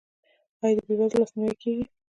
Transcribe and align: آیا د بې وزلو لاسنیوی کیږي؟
آیا 0.63 0.75
د 0.75 0.79
بې 0.87 0.93
وزلو 0.99 1.19
لاسنیوی 1.21 1.55
کیږي؟ 1.61 1.85